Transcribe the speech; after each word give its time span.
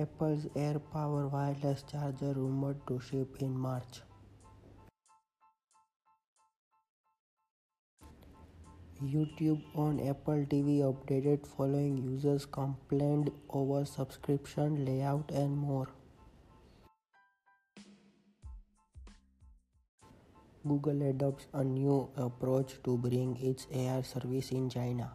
Apple's 0.00 0.46
AirPower 0.56 1.30
wireless 1.30 1.84
charger 1.90 2.32
rumored 2.32 2.78
to 2.86 2.98
ship 2.98 3.36
in 3.40 3.54
March. 3.54 4.00
YouTube 9.04 9.60
on 9.74 10.00
Apple 10.00 10.46
TV 10.48 10.80
updated 10.80 11.46
following 11.46 11.98
users 11.98 12.46
complaint 12.46 13.30
over 13.50 13.84
subscription 13.84 14.84
layout 14.86 15.30
and 15.30 15.58
more. 15.58 15.88
Google 20.66 21.02
adopts 21.02 21.48
a 21.52 21.62
new 21.62 22.08
approach 22.16 22.76
to 22.84 22.96
bring 22.96 23.36
its 23.42 23.66
AR 23.74 24.02
service 24.02 24.52
in 24.52 24.70
China. 24.70 25.12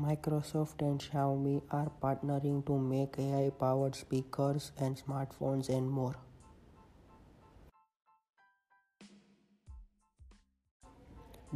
Microsoft 0.00 0.82
and 0.82 0.98
Xiaomi 1.00 1.62
are 1.70 1.88
partnering 2.02 2.66
to 2.66 2.76
make 2.76 3.16
AI 3.16 3.50
powered 3.50 3.94
speakers 3.94 4.72
and 4.76 4.96
smartphones 4.96 5.68
and 5.68 5.88
more. 5.88 6.16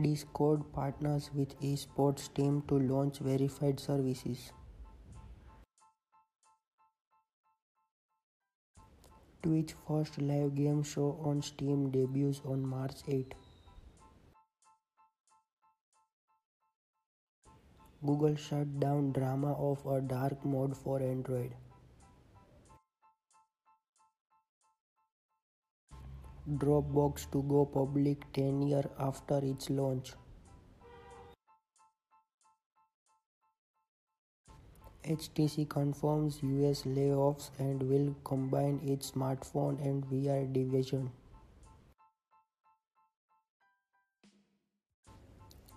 Discord 0.01 0.73
partners 0.73 1.31
with 1.35 1.61
esports 1.61 2.33
team 2.33 2.63
to 2.69 2.79
launch 2.79 3.19
verified 3.19 3.81
services. 3.81 4.53
Twitch 9.43 9.75
first 9.89 10.23
live 10.23 10.55
game 10.55 10.85
show 10.85 11.19
on 11.25 11.43
Steam 11.43 11.91
debuts 11.91 12.41
on 12.45 12.65
March 12.65 13.03
8. 13.09 13.35
Google 18.07 18.37
shut 18.37 18.79
down 18.79 19.11
drama 19.11 19.55
of 19.55 19.85
a 19.85 20.01
dark 20.01 20.45
mode 20.45 20.77
for 20.77 21.03
Android. 21.03 21.53
Dropbox 26.49 27.29
to 27.33 27.43
go 27.43 27.65
public 27.67 28.33
10 28.33 28.63
years 28.63 28.87
after 29.01 29.39
its 29.43 29.69
launch. 29.69 30.13
HTC 35.05 35.69
confirms 35.69 36.41
US 36.43 36.83
layoffs 36.83 37.51
and 37.59 37.83
will 37.83 38.15
combine 38.23 38.81
its 38.85 39.11
smartphone 39.11 39.85
and 39.85 40.05
VR 40.05 40.53
division. 40.53 41.11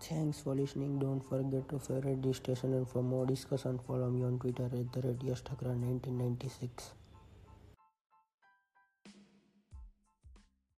Thanks 0.01 0.41
for 0.41 0.55
listening. 0.55 0.99
Don't 0.99 1.21
forget 1.21 1.69
to 1.69 1.79
favorite 1.79 2.21
this 2.23 2.37
station 2.37 2.73
and 2.73 2.89
for 2.89 3.01
more 3.03 3.25
discussion 3.25 3.79
follow 3.87 4.09
me 4.09 4.23
on 4.23 4.39
Twitter 4.39 4.65
at 4.65 4.91
the 4.91 5.01
rate 5.07 5.23
1996 5.23 6.91